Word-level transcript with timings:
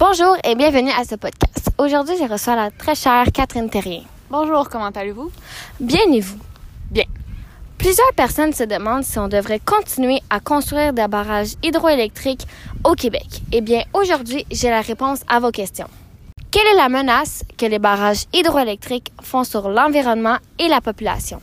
Bonjour 0.00 0.34
et 0.44 0.54
bienvenue 0.54 0.92
à 0.92 1.04
ce 1.04 1.14
podcast. 1.14 1.68
Aujourd'hui, 1.76 2.14
je 2.18 2.24
reçois 2.24 2.56
la 2.56 2.70
très 2.70 2.94
chère 2.94 3.26
Catherine 3.34 3.68
Terrien. 3.68 4.00
Bonjour, 4.30 4.66
comment 4.70 4.88
allez-vous? 4.88 5.30
Bien 5.78 6.10
et 6.10 6.20
vous? 6.20 6.38
Bien. 6.90 7.04
Plusieurs 7.76 8.14
personnes 8.14 8.54
se 8.54 8.64
demandent 8.64 9.04
si 9.04 9.18
on 9.18 9.28
devrait 9.28 9.58
continuer 9.58 10.22
à 10.30 10.40
construire 10.40 10.94
des 10.94 11.06
barrages 11.06 11.56
hydroélectriques 11.62 12.46
au 12.82 12.94
Québec. 12.94 13.42
Eh 13.52 13.60
bien, 13.60 13.82
aujourd'hui, 13.92 14.46
j'ai 14.50 14.70
la 14.70 14.80
réponse 14.80 15.20
à 15.28 15.38
vos 15.38 15.50
questions. 15.50 15.88
Quelle 16.50 16.66
est 16.68 16.76
la 16.76 16.88
menace 16.88 17.44
que 17.58 17.66
les 17.66 17.78
barrages 17.78 18.24
hydroélectriques 18.32 19.12
font 19.20 19.44
sur 19.44 19.68
l'environnement 19.68 20.38
et 20.58 20.68
la 20.68 20.80
population? 20.80 21.42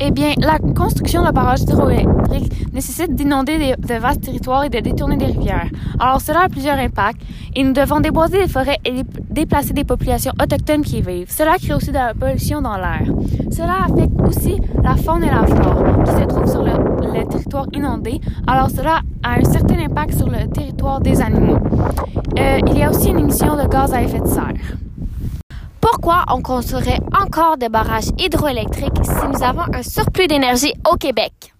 Eh 0.00 0.10
bien, 0.10 0.32
la 0.38 0.58
construction 0.58 1.24
de 1.24 1.30
barrages 1.30 1.62
hydroélectriques 1.62 2.72
nécessite 2.72 3.14
d'inonder 3.14 3.74
de 3.78 3.94
vastes 3.94 4.22
territoires 4.22 4.64
et 4.64 4.68
de 4.68 4.80
détourner 4.80 5.16
des 5.16 5.26
rivières. 5.26 5.68
Alors, 6.00 6.20
cela 6.20 6.42
a 6.42 6.48
plusieurs 6.48 6.78
impacts 6.78 7.22
et 7.54 7.62
nous 7.62 7.72
devons 7.72 8.00
déboiser 8.00 8.42
des 8.42 8.48
forêts 8.48 8.78
et 8.84 9.02
déplacer 9.30 9.72
des 9.72 9.84
populations 9.84 10.32
autochtones 10.42 10.82
qui 10.82 10.98
y 10.98 11.02
vivent. 11.02 11.30
Cela 11.30 11.56
crée 11.58 11.74
aussi 11.74 11.88
de 11.88 11.94
la 11.94 12.14
pollution 12.14 12.62
dans 12.62 12.76
l'air. 12.76 13.02
Cela 13.50 13.84
affecte 13.84 14.20
aussi 14.26 14.60
la 14.82 14.96
faune 14.96 15.24
et 15.24 15.30
la 15.30 15.46
flore 15.46 15.84
qui 16.04 16.10
se 16.10 16.26
trouvent 16.26 16.50
sur 16.50 16.62
le, 16.62 17.28
territoire 17.28 17.66
inondé. 17.72 18.20
Alors, 18.46 18.70
cela 18.70 19.00
a 19.22 19.38
un 19.38 19.44
certain 19.44 19.78
impact 19.78 20.14
sur 20.14 20.28
le 20.28 20.48
territoire 20.50 21.00
des 21.00 21.20
animaux. 21.20 21.58
Euh, 22.38 22.58
il 22.66 22.78
y 22.78 22.82
a 22.82 22.90
aussi 22.90 23.10
une 23.10 23.20
émission 23.20 23.56
de 23.56 23.68
gaz 23.68 23.92
à 23.92 24.02
effet 24.02 24.20
de 24.20 24.26
serre. 24.26 24.54
Pourquoi 25.92 26.24
on 26.30 26.40
construirait 26.40 27.00
encore 27.12 27.58
des 27.58 27.68
barrages 27.68 28.08
hydroélectriques 28.18 29.04
si 29.04 29.26
nous 29.30 29.42
avons 29.42 29.64
un 29.74 29.82
surplus 29.82 30.26
d'énergie 30.26 30.72
au 30.90 30.96
Québec? 30.96 31.52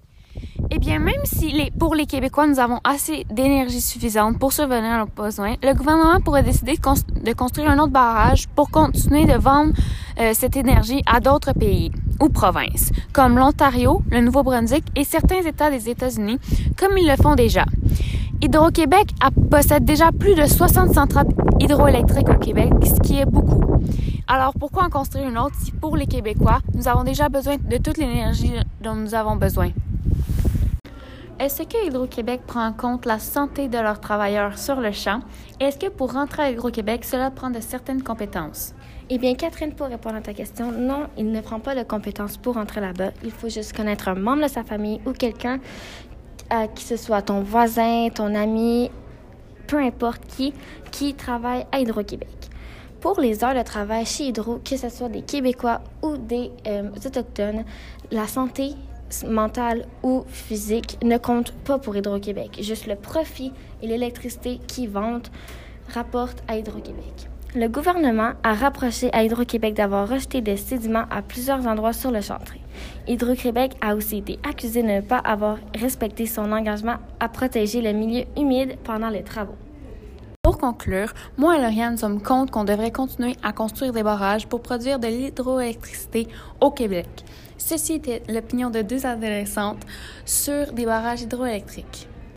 Eh 0.71 0.79
bien, 0.79 0.99
même 1.01 1.21
si 1.25 1.71
pour 1.79 1.95
les 1.95 2.07
Québécois, 2.07 2.47
nous 2.47 2.59
avons 2.59 2.81
assez 2.83 3.27
d'énergie 3.31 3.83
suffisante 3.83 4.39
pour 4.39 4.55
subvenir 4.55 4.91
à 4.91 4.99
nos 5.01 5.07
besoins, 5.07 5.57
le 5.63 5.75
gouvernement 5.75 6.19
pourrait 6.23 6.43
décider 6.43 6.73
de, 6.77 7.33
construire 7.35 7.69
un 7.69 7.79
autre 7.79 7.93
barrage 7.93 8.49
pour 8.57 8.71
continuer 8.71 9.27
de 9.27 9.35
vendre 9.35 9.75
euh, 10.19 10.31
cette 10.33 10.57
énergie 10.57 11.03
à 11.05 11.21
d'autres 11.21 11.53
pays 11.53 11.93
ou 12.19 12.31
provinces, 12.31 12.91
comme 13.13 13.37
l'Ontario, 13.37 14.03
le 14.11 14.23
Nouveau-Brunswick 14.23 14.85
et 14.97 15.05
certains 15.05 15.43
États 15.43 15.71
des 15.71 15.91
États-Unis, 15.91 16.39
comme 16.79 16.97
ils 16.97 17.07
le 17.07 17.23
font 17.23 17.35
déjà. 17.35 17.67
Hydro-Québec 18.41 19.11
possède 19.51 19.85
déjà 19.85 20.11
plus 20.11 20.35
de 20.35 20.47
60 20.47 20.95
centrales 20.95 21.29
hydroélectriques 21.61 22.31
au 22.31 22.39
Québec, 22.39 22.73
ce 22.83 22.99
qui 23.01 23.19
est 23.19 23.27
beaucoup. 23.27 23.61
Alors 24.29 24.55
pourquoi 24.59 24.85
en 24.85 24.91
construire 24.91 25.29
une 25.29 25.39
autre 25.39 25.57
si 25.59 25.73
pour 25.73 25.97
les 25.97 26.07
Québécois, 26.07 26.61
nous 26.75 26.89
avons 26.89 27.05
déjà 27.05 27.29
besoin 27.29 27.57
de 27.57 27.77
toute 27.77 27.99
l'énergie 27.99 28.53
dont 28.81 28.95
nous 28.95 29.15
avons 29.15 29.37
besoin? 29.37 29.71
Est-ce 31.39 31.65
que 31.65 31.87
Hydro-Québec 31.87 32.43
prend 32.47 32.67
en 32.67 32.73
compte 32.73 33.05
la 33.05 33.19
santé 33.19 33.67
de 33.67 33.79
leurs 33.79 33.99
travailleurs 33.99 34.59
sur 34.59 34.81
le 34.81 34.93
champ? 34.93 35.21
est-ce 35.59 35.77
que 35.77 35.89
pour 35.89 36.13
rentrer 36.13 36.43
à 36.43 36.51
Hydro-Québec, 36.51 37.05
cela 37.05 37.31
prend 37.31 37.51
de 37.51 37.61
certaines 37.61 38.03
compétences? 38.03 38.75
Eh 39.11 39.19
bien, 39.19 39.35
Catherine, 39.35 39.75
pour 39.75 39.89
répondre 39.89 40.17
à 40.17 40.21
ta 40.21 40.35
question, 40.35 40.71
non, 40.71 41.09
il 41.19 41.33
ne 41.33 41.41
prend 41.41 41.59
pas 41.59 41.75
de 41.75 41.83
compétences 41.83 42.37
pour 42.37 42.57
entrer 42.57 42.81
là-bas. 42.81 43.11
Il 43.25 43.33
faut 43.33 43.49
juste 43.49 43.77
connaître 43.77 44.09
un 44.09 44.15
membre 44.15 44.45
de 44.45 44.49
sa 44.49 44.63
famille 44.63 45.01
ou 45.05 45.13
quelqu'un 45.13 45.59
qui 46.75 46.85
ce 46.85 46.97
soit 46.97 47.23
ton 47.23 47.43
voisin, 47.43 48.09
ton 48.15 48.35
ami, 48.35 48.91
peu 49.67 49.79
importe 49.79 50.25
qui, 50.27 50.53
qui 50.91 51.15
travaille 51.15 51.67
à 51.73 51.81
Hydro-Québec. 51.81 52.51
Pour 53.03 53.19
les 53.19 53.43
heures 53.43 53.57
de 53.57 53.63
travail 53.63 54.07
chez 54.07 54.29
Hydro, 54.29 54.61
que 54.65 54.77
ce 54.77 54.89
soit 54.89 55.09
des 55.09 55.23
Québécois 55.23 55.81
ou 56.03 56.17
des 56.17 56.53
euh, 56.69 56.89
Autochtones, 57.05 57.65
la 58.13 58.29
santé 58.29 58.75
mentale 59.27 59.87
ou 60.05 60.23
physique 60.29 60.99
ne 61.03 61.19
compte 61.19 61.51
pas 61.65 61.81
pour 61.81 61.97
Hydro-Québec. 61.97 62.61
Juste 62.63 62.87
le 62.87 62.95
profit 62.95 63.53
et 63.83 63.89
l'électricité 63.89 64.61
qu'ils 64.69 64.89
vendent 64.89 65.27
rapportent 65.93 66.45
à 66.47 66.57
Hydro-Québec. 66.57 67.29
Le 67.57 67.67
gouvernement 67.67 68.35
a 68.45 68.55
rapproché 68.55 69.13
à 69.13 69.25
Hydro-Québec 69.25 69.75
d'avoir 69.75 70.09
rejeté 70.09 70.41
des 70.41 70.57
sédiments 70.57 71.07
à 71.11 71.23
plusieurs 71.23 71.67
endroits 71.67 71.93
sur 71.93 72.13
le 72.13 72.21
chantier. 72.21 72.61
Hydro-Québec 73.09 73.73
a 73.81 73.97
aussi 73.97 74.19
été 74.19 74.39
accusé 74.49 74.81
de 74.85 74.87
ne 74.87 75.01
pas 75.01 75.19
avoir 75.19 75.59
respecté 75.75 76.27
son 76.27 76.53
engagement 76.53 76.99
à 77.19 77.29
protéger 77.29 77.83
le 77.83 77.93
milieu 77.93 78.27
humide 78.37 78.77
pendant 78.85 79.09
les 79.09 79.25
travaux. 79.25 79.57
Pour 80.43 80.59
conclure, 80.59 81.15
moi 81.39 81.57
et 81.57 81.61
Lauriane 81.61 81.97
sommes 81.97 82.21
contre 82.21 82.51
qu'on 82.51 82.65
devrait 82.65 82.91
continuer 82.91 83.37
à 83.45 83.53
construire 83.53 83.93
des 83.93 84.03
barrages 84.03 84.49
pour 84.49 84.61
produire 84.61 84.99
de 84.99 85.07
l'hydroélectricité 85.07 86.27
au 86.61 86.73
Québec. 86.73 87.07
Ceci 87.59 87.93
était 87.93 88.25
l'opinion 88.29 88.69
de 88.69 88.83
deux 88.83 89.07
adolescentes 89.07 89.87
sur 90.25 90.73
des 90.73 90.85
barrages 90.85 91.23
hydroélectriques. 91.23 92.09